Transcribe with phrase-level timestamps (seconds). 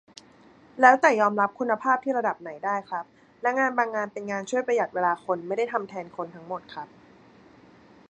[0.81, 3.05] แล้วแต่ยอมรับคุณภาพที่ระดับไหนได้ครับ
[3.41, 6.87] และงานบางงานเป็นงานช่วยประหยัดเวลาคน ไม่ได้ทำแทนคนทั้งหมดครับ